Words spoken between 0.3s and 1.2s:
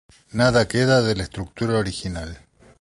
Nada queda de